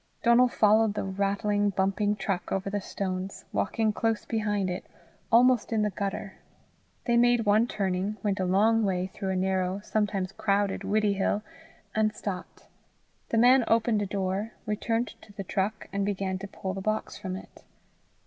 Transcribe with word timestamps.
Donal 0.23 0.47
followed 0.47 0.95
the 0.95 1.03
rattling, 1.03 1.69
bumping 1.69 2.15
truck 2.15 2.51
over 2.51 2.71
the 2.71 2.81
stones, 2.81 3.45
walking 3.53 3.93
close 3.93 4.25
behind 4.25 4.67
it, 4.67 4.87
almost 5.31 5.71
in 5.71 5.83
the 5.83 5.91
gutter. 5.91 6.39
They 7.05 7.17
made 7.17 7.45
one 7.45 7.67
turning, 7.67 8.17
went 8.23 8.39
a 8.39 8.45
long 8.45 8.83
way 8.83 9.05
through 9.13 9.27
the 9.27 9.35
narrow, 9.35 9.79
sometimes 9.83 10.31
crowded, 10.31 10.81
Widdiehill, 10.83 11.43
and 11.93 12.15
stopped. 12.15 12.65
The 13.29 13.37
man 13.37 13.63
opened 13.67 14.01
a 14.01 14.07
door, 14.07 14.53
returned 14.65 15.09
to 15.21 15.33
the 15.33 15.43
truck, 15.43 15.87
and 15.93 16.03
began 16.03 16.39
to 16.39 16.47
pull 16.47 16.73
the 16.73 16.81
box 16.81 17.15
from 17.19 17.35
it. 17.35 17.63